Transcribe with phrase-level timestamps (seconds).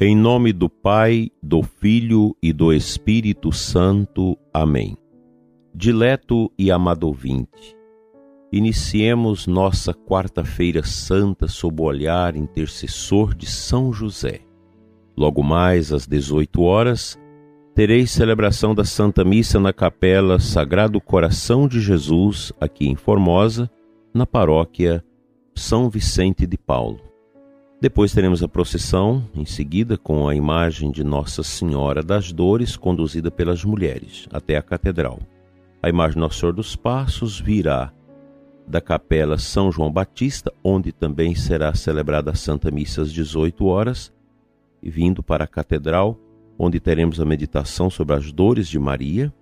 [0.00, 4.38] Em nome do Pai, do Filho e do Espírito Santo.
[4.54, 4.96] Amém.
[5.74, 7.76] Dileto e amado ouvinte,
[8.52, 14.42] iniciemos nossa quarta-feira santa sob o olhar intercessor de São José.
[15.16, 17.18] Logo mais às 18 horas,
[17.74, 23.68] tereis celebração da Santa Missa na Capela Sagrado Coração de Jesus, aqui em Formosa,
[24.14, 25.04] na paróquia
[25.56, 27.07] São Vicente de Paulo.
[27.80, 33.30] Depois teremos a procissão, em seguida, com a imagem de Nossa Senhora das Dores, conduzida
[33.30, 35.20] pelas mulheres até a catedral.
[35.80, 37.92] A imagem de Nosso Senhor dos Passos virá
[38.66, 44.12] da Capela São João Batista, onde também será celebrada a Santa Missa às 18 horas,
[44.82, 46.18] e vindo para a catedral,
[46.58, 49.32] onde teremos a meditação sobre as dores de Maria.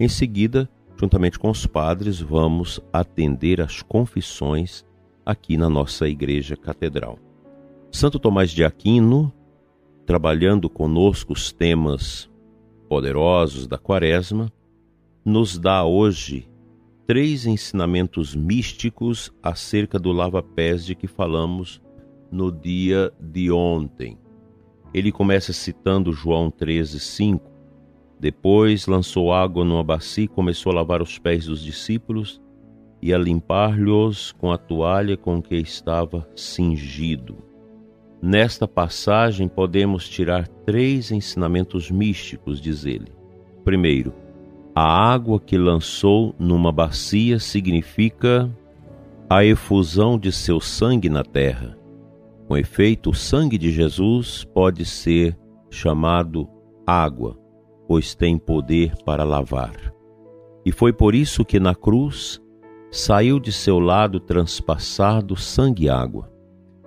[0.00, 0.66] Em seguida,
[0.98, 4.82] juntamente com os padres, vamos atender às confissões
[5.26, 7.18] aqui na nossa igreja catedral.
[7.94, 9.30] Santo Tomás de Aquino,
[10.06, 12.28] trabalhando conosco os temas
[12.88, 14.50] poderosos da Quaresma,
[15.22, 16.48] nos dá hoje
[17.06, 21.82] três ensinamentos místicos acerca do lava-pés de que falamos
[22.30, 24.18] no dia de ontem.
[24.94, 27.52] Ele começa citando João 13, 5.
[28.18, 32.40] Depois lançou água numa bacia e começou a lavar os pés dos discípulos
[33.02, 37.51] e a limpar-lhes com a toalha com que estava cingido.
[38.24, 43.12] Nesta passagem podemos tirar três ensinamentos místicos, diz ele.
[43.64, 44.14] Primeiro,
[44.72, 48.48] a água que lançou numa bacia significa
[49.28, 51.76] a efusão de seu sangue na terra.
[52.46, 55.36] Com efeito, o sangue de Jesus pode ser
[55.68, 56.48] chamado
[56.86, 57.36] água,
[57.88, 59.92] pois tem poder para lavar.
[60.64, 62.40] E foi por isso que na cruz
[62.88, 66.31] saiu de seu lado transpassado sangue e água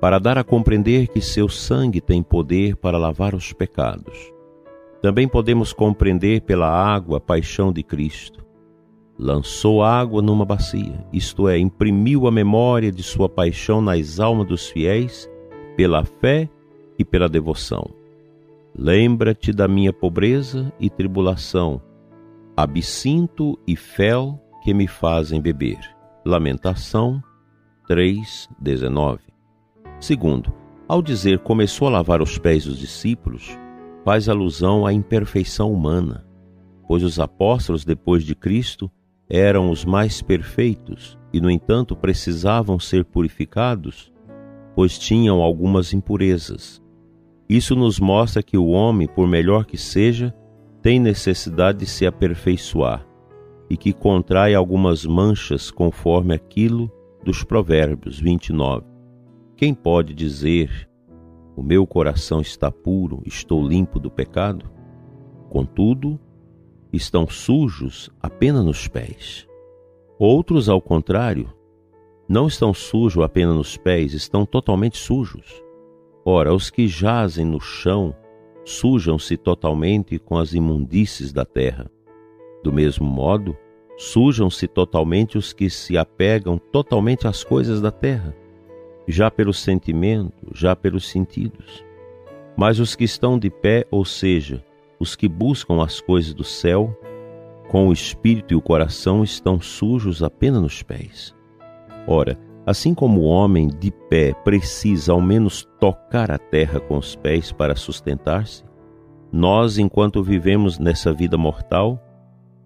[0.00, 4.32] para dar a compreender que seu sangue tem poder para lavar os pecados.
[5.00, 8.44] Também podemos compreender pela água a paixão de Cristo.
[9.18, 14.68] Lançou água numa bacia, isto é, imprimiu a memória de sua paixão nas almas dos
[14.68, 15.30] fiéis
[15.76, 16.48] pela fé
[16.98, 17.88] e pela devoção.
[18.78, 21.80] Lembra-te da minha pobreza e tribulação,
[22.54, 25.78] absinto e fel que me fazem beber.
[26.24, 27.22] Lamentação
[27.88, 29.35] 3:19.
[30.00, 30.52] Segundo,
[30.86, 33.58] ao dizer começou a lavar os pés dos discípulos,
[34.04, 36.24] faz alusão à imperfeição humana,
[36.86, 38.90] pois os apóstolos depois de Cristo
[39.28, 44.12] eram os mais perfeitos e, no entanto, precisavam ser purificados,
[44.74, 46.80] pois tinham algumas impurezas.
[47.48, 50.32] Isso nos mostra que o homem, por melhor que seja,
[50.82, 53.04] tem necessidade de se aperfeiçoar
[53.68, 56.90] e que contrai algumas manchas conforme aquilo
[57.24, 58.95] dos Provérbios 29.
[59.56, 60.86] Quem pode dizer:
[61.56, 64.70] O meu coração está puro, estou limpo do pecado?
[65.48, 66.20] Contudo,
[66.92, 69.48] estão sujos apenas nos pés.
[70.18, 71.50] Outros, ao contrário,
[72.28, 75.62] não estão sujos apenas nos pés, estão totalmente sujos.
[76.22, 78.14] Ora, os que jazem no chão
[78.62, 81.90] sujam-se totalmente com as imundícies da terra.
[82.62, 83.56] Do mesmo modo,
[83.96, 88.34] sujam-se totalmente os que se apegam totalmente às coisas da terra
[89.06, 91.84] já pelo sentimento, já pelos sentidos.
[92.56, 94.64] Mas os que estão de pé, ou seja,
[94.98, 96.98] os que buscam as coisas do céu,
[97.68, 101.34] com o espírito e o coração estão sujos apenas nos pés.
[102.06, 107.14] Ora, assim como o homem de pé precisa ao menos tocar a terra com os
[107.16, 108.64] pés para sustentar-se,
[109.32, 112.00] nós, enquanto vivemos nessa vida mortal,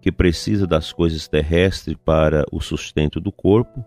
[0.00, 3.84] que precisa das coisas terrestres para o sustento do corpo,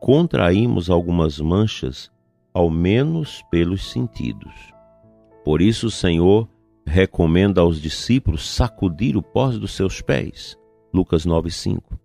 [0.00, 2.10] contraímos algumas manchas,
[2.52, 4.52] ao menos pelos sentidos.
[5.44, 6.48] Por isso o Senhor
[6.86, 10.56] recomenda aos discípulos sacudir o pó dos seus pés.
[10.92, 11.98] Lucas 9:5.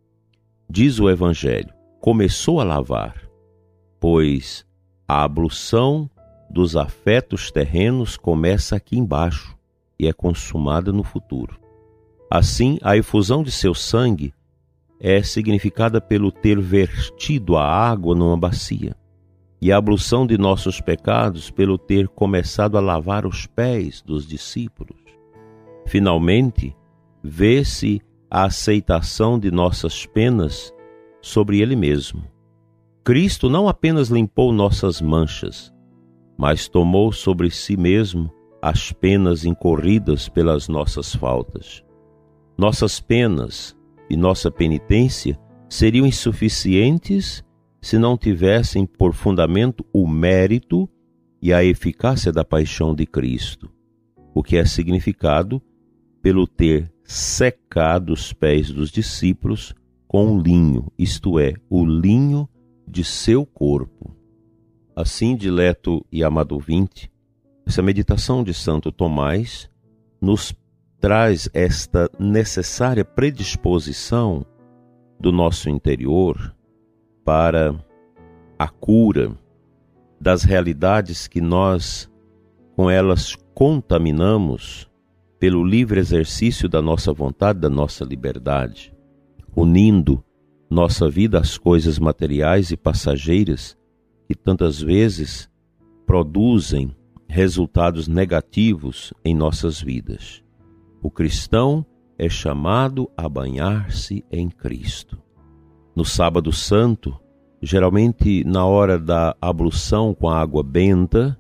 [0.70, 3.16] Diz o evangelho: começou a lavar,
[4.00, 4.66] pois
[5.08, 6.10] a ablução
[6.50, 9.58] dos afetos terrenos começa aqui embaixo
[9.98, 11.60] e é consumada no futuro.
[12.30, 14.34] Assim, a efusão de seu sangue
[15.06, 18.96] é significada pelo ter vertido a água numa bacia,
[19.62, 24.98] e a ablução de nossos pecados pelo ter começado a lavar os pés dos discípulos.
[25.86, 26.74] Finalmente,
[27.22, 28.02] vê-se
[28.32, 30.74] a aceitação de nossas penas
[31.22, 32.24] sobre Ele mesmo.
[33.04, 35.74] Cristo não apenas limpou nossas manchas,
[36.38, 41.84] mas tomou sobre si mesmo as penas incorridas pelas nossas faltas.
[42.58, 43.76] Nossas penas,
[44.14, 47.44] e nossa penitência seriam insuficientes
[47.82, 50.88] se não tivessem por fundamento o mérito
[51.42, 53.72] e a eficácia da paixão de Cristo.
[54.36, 55.62] o que é significado
[56.22, 59.76] pelo ter secado os pés dos discípulos
[60.08, 62.50] com o linho, isto é, o linho
[62.88, 64.16] de seu corpo.
[64.96, 67.12] Assim, dileto e amado ouvinte,
[67.66, 69.70] essa meditação de Santo Tomás
[70.20, 70.52] nos
[71.04, 74.46] traz esta necessária predisposição
[75.20, 76.56] do nosso interior
[77.26, 77.76] para
[78.58, 79.38] a cura
[80.18, 82.10] das realidades que nós
[82.74, 84.90] com elas contaminamos
[85.38, 88.96] pelo livre exercício da nossa vontade, da nossa liberdade,
[89.54, 90.24] unindo
[90.70, 93.78] nossa vida às coisas materiais e passageiras
[94.26, 95.52] que tantas vezes
[96.06, 96.96] produzem
[97.28, 100.43] resultados negativos em nossas vidas.
[101.04, 101.86] O cristão
[102.18, 105.22] é chamado a banhar-se em Cristo.
[105.94, 107.20] No Sábado Santo,
[107.62, 111.38] geralmente na hora da ablução com a água benta,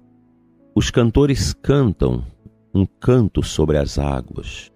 [0.75, 2.25] os cantores cantam
[2.75, 4.69] um canto sobre as águas.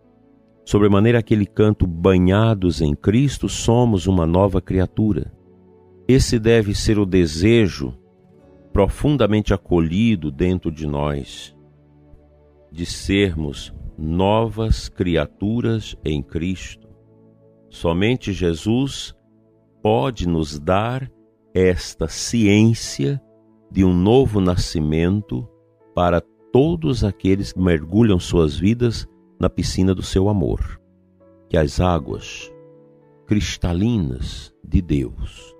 [0.63, 5.33] Sobremaneira aquele canto banhados em Cristo, somos uma nova criatura.
[6.07, 7.93] Esse deve ser o desejo
[8.71, 11.53] profundamente acolhido dentro de nós
[12.71, 16.87] de sermos novas criaturas em Cristo.
[17.69, 19.15] Somente Jesus
[19.81, 21.11] pode nos dar
[21.53, 23.21] esta ciência
[23.71, 25.47] de um novo nascimento
[25.95, 26.21] para
[26.51, 29.07] todos aqueles que mergulham suas vidas
[29.39, 30.79] na piscina do seu amor.
[31.49, 32.51] Que as águas
[33.25, 35.55] cristalinas de Deus,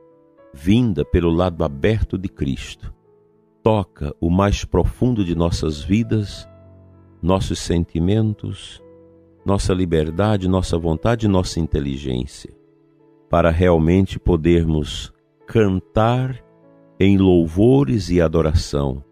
[0.54, 2.94] vinda pelo lado aberto de Cristo,
[3.64, 6.48] toca o mais profundo de nossas vidas,
[7.22, 8.82] nossos sentimentos,
[9.46, 12.54] nossa liberdade, nossa vontade, nossa inteligência,
[13.30, 15.14] para realmente podermos
[15.46, 16.44] cantar
[17.00, 19.04] em louvores e adoração.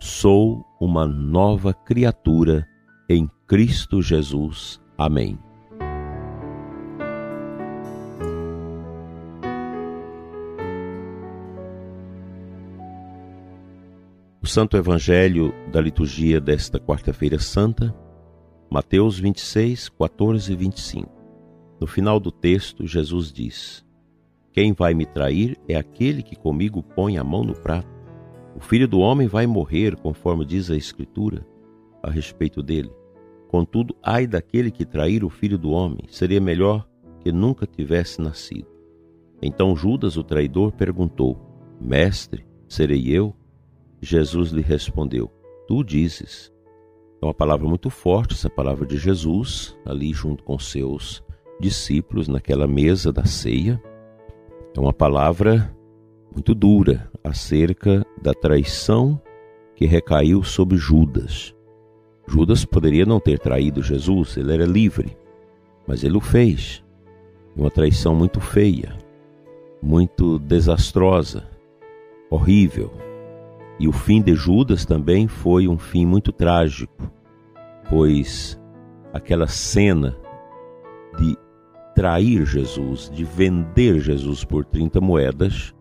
[0.00, 2.66] Sou uma nova criatura
[3.08, 4.80] em Cristo Jesus.
[4.96, 5.38] Amém.
[14.42, 17.94] O Santo Evangelho da liturgia desta quarta-feira santa,
[18.70, 21.10] Mateus 26, 14 e 25.
[21.78, 23.84] No final do texto, Jesus diz:
[24.50, 27.90] Quem vai me trair é aquele que comigo põe a mão no prato.
[28.56, 31.46] O filho do homem vai morrer, conforme diz a Escritura
[32.02, 32.90] a respeito dele.
[33.46, 36.88] Contudo, ai daquele que trair o filho do homem, seria melhor
[37.20, 38.68] que nunca tivesse nascido.
[39.42, 41.38] Então Judas, o traidor, perguntou:
[41.78, 43.36] Mestre, serei eu?
[44.00, 45.30] Jesus lhe respondeu:
[45.66, 46.52] Tu dizes.
[47.22, 51.22] É uma palavra muito forte, essa palavra de Jesus, ali junto com seus
[51.60, 53.80] discípulos, naquela mesa da ceia.
[54.74, 55.76] É uma palavra
[56.32, 59.20] muito dura acerca da traição
[59.76, 61.54] que recaiu sobre Judas.
[62.26, 65.16] Judas poderia não ter traído Jesus, ele era livre,
[65.86, 66.82] mas ele o fez.
[67.56, 68.96] Uma traição muito feia,
[69.82, 71.48] muito desastrosa,
[72.30, 72.92] horrível.
[73.80, 77.10] E o fim de Judas também foi um fim muito trágico,
[77.88, 78.60] pois
[79.10, 80.14] aquela cena
[81.18, 81.34] de
[81.94, 85.74] trair Jesus, de vender Jesus por 30 moedas,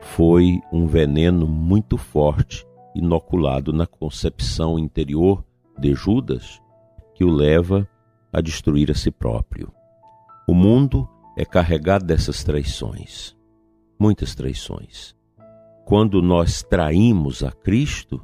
[0.00, 2.64] foi um veneno muito forte
[2.94, 5.44] inoculado na concepção interior
[5.76, 6.62] de Judas
[7.16, 7.88] que o leva
[8.32, 9.72] a destruir a si próprio.
[10.46, 13.36] O mundo é carregado dessas traições,
[13.98, 15.16] muitas traições
[15.84, 18.20] quando nós traímos a Cristo,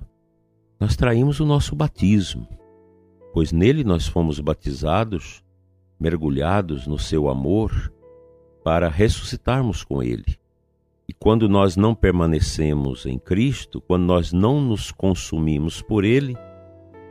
[0.78, 2.48] nós traímos o nosso batismo,
[3.34, 5.44] pois nele nós fomos batizados,
[5.98, 7.92] mergulhados no seu amor,
[8.64, 10.38] para ressuscitarmos com ele.
[11.06, 16.36] E quando nós não permanecemos em Cristo, quando nós não nos consumimos por ele,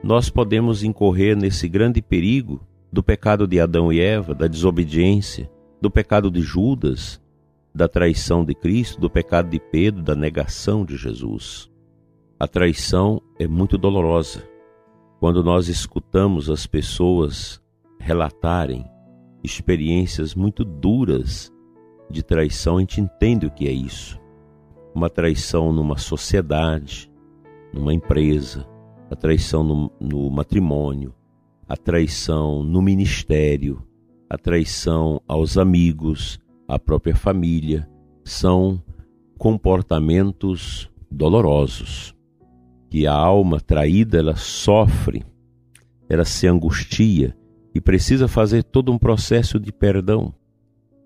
[0.04, 5.92] nós podemos incorrer nesse grande perigo do pecado de Adão e Eva, da desobediência, do
[5.92, 7.22] pecado de Judas,
[7.74, 11.70] da traição de Cristo, do pecado de Pedro, da negação de Jesus.
[12.40, 14.44] A traição é muito dolorosa.
[15.20, 17.62] Quando nós escutamos as pessoas
[18.00, 18.86] relatarem
[19.44, 21.52] experiências muito duras
[22.10, 24.20] de traição, a gente entende o que é isso.
[24.96, 27.12] Uma traição numa sociedade,
[27.74, 28.68] numa empresa,
[29.12, 31.14] a traição no, no matrimônio,
[31.68, 33.84] a traição no ministério,
[34.30, 37.90] a traição aos amigos, a própria família,
[38.24, 38.82] são
[39.40, 42.16] comportamentos dolorosos
[42.90, 45.26] que a alma traída ela sofre,
[46.08, 47.36] ela se angustia
[47.74, 50.34] e precisa fazer todo um processo de perdão.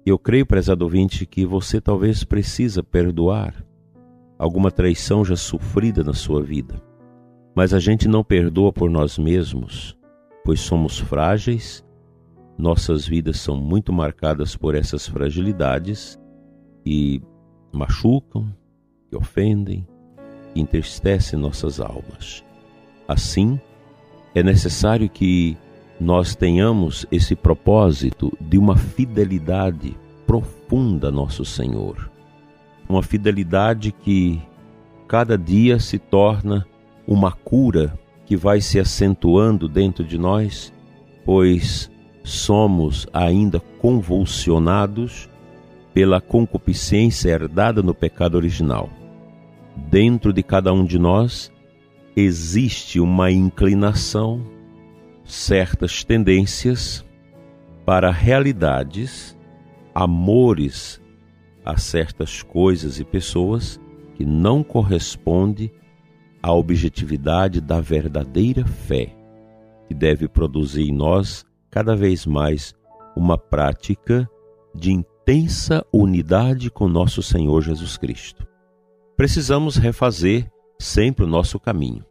[0.06, 3.66] Eu creio, prezado ouvinte, que você talvez precisa perdoar
[4.38, 6.82] alguma traição já sofrida na sua vida.
[7.56, 9.96] mas a gente não perdoa por nós mesmos,
[10.44, 11.86] pois somos frágeis,
[12.58, 16.20] nossas vidas são muito marcadas por essas fragilidades
[16.86, 17.22] e
[17.72, 18.54] machucam,
[19.10, 19.88] que ofendem,
[20.54, 22.44] que entristecem nossas almas.
[23.08, 23.60] Assim,
[24.36, 25.58] é necessário que
[26.00, 29.96] nós tenhamos esse propósito de uma fidelidade
[30.26, 32.10] profunda a nosso Senhor.
[32.88, 34.42] Uma fidelidade que
[35.08, 36.66] cada dia se torna
[37.08, 40.74] uma cura que vai se acentuando dentro de nós,
[41.26, 41.90] pois
[42.24, 45.30] somos ainda convulsionados
[45.94, 48.90] pela concupiscência herdada no pecado original.
[49.76, 51.52] Dentro de cada um de nós
[52.16, 54.42] existe uma inclinação,
[55.26, 57.06] certas tendências
[57.86, 59.38] para realidades,
[59.94, 61.02] amores
[61.66, 63.80] a certas coisas e pessoas
[64.16, 65.72] que não corresponde
[66.42, 69.16] à objetividade da verdadeira fé,
[69.88, 72.76] que deve produzir em nós cada vez mais
[73.16, 74.30] uma prática
[74.76, 78.46] de intensa unidade com nosso Senhor Jesus Cristo.
[79.18, 80.48] Precisamos refazer
[80.80, 82.06] sempre o nosso caminho.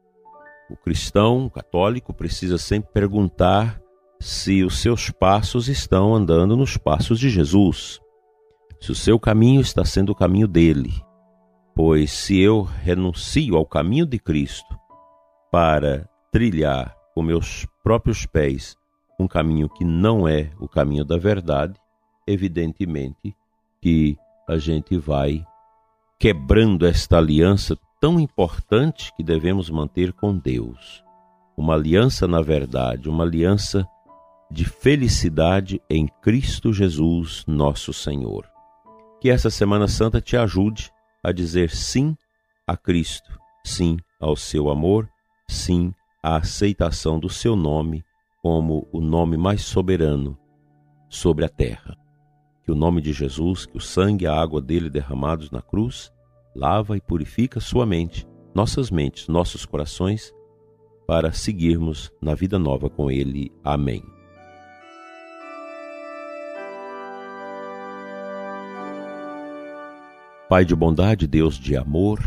[0.69, 3.81] O cristão o católico precisa sempre perguntar
[4.19, 8.01] se os seus passos estão andando nos passos de Jesus,
[8.81, 10.93] se o seu caminho está sendo o caminho dele.
[11.73, 14.77] Pois se eu renuncio ao caminho de Cristo
[15.53, 18.77] para trilhar com meus próprios pés
[19.23, 21.75] um caminho que não é o caminho da verdade,
[22.27, 23.35] evidentemente
[23.81, 24.17] que
[24.49, 25.45] a gente vai
[26.19, 31.03] quebrando esta aliança tão importante que devemos manter com Deus.
[31.57, 33.87] Uma aliança na verdade, uma aliança
[34.51, 38.47] de felicidade em Cristo Jesus, nosso Senhor.
[39.21, 40.91] Que essa Semana Santa te ajude
[41.23, 42.17] a dizer sim
[42.67, 45.09] a Cristo, sim ao seu amor,
[45.49, 48.05] sim à aceitação do seu nome
[48.43, 50.37] como o nome mais soberano
[51.09, 51.97] sobre a terra.
[52.65, 56.13] Que o nome de Jesus, que o sangue e a água dele derramados na cruz,
[56.55, 60.35] lava e purifica sua mente, nossas mentes, nossos corações,
[61.07, 63.53] para seguirmos na vida nova com ele.
[63.63, 64.03] Amém.
[70.49, 72.19] Pai de bondade, Deus de amor,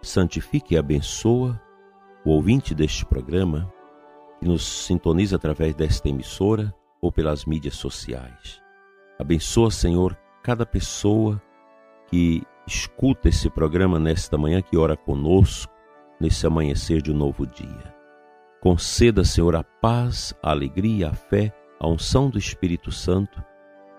[0.00, 1.60] santifique e abençoa
[2.24, 3.72] o ouvinte deste programa
[4.44, 8.60] que nos sintoniza através desta emissora ou pelas mídias sociais.
[9.18, 11.40] Abençoa, Senhor, cada pessoa
[12.08, 15.72] que escuta esse programa nesta manhã, que ora conosco,
[16.20, 17.94] nesse amanhecer de um novo dia.
[18.60, 23.42] Conceda, Senhor, a paz, a alegria, a fé, a unção do Espírito Santo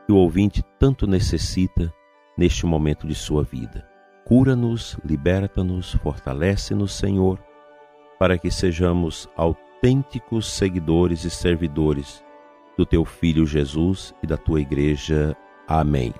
[0.05, 1.91] que o ouvinte tanto necessita
[2.37, 3.89] neste momento de sua vida.
[4.25, 7.43] Cura-nos, liberta-nos, fortalece-nos, Senhor,
[8.19, 9.27] para que sejamos
[9.75, 12.23] autênticos seguidores e servidores
[12.77, 15.35] do teu Filho Jesus e da tua Igreja.
[15.67, 16.13] Amém.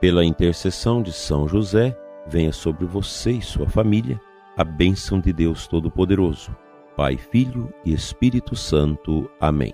[0.00, 4.20] Pela intercessão de São José, venha sobre você e sua família
[4.56, 6.54] a bênção de Deus Todo-Poderoso,
[6.96, 9.30] Pai, Filho e Espírito Santo.
[9.40, 9.72] Amém.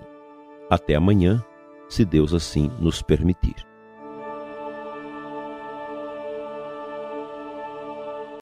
[0.69, 1.43] Até amanhã,
[1.89, 3.70] se Deus assim nos permitir.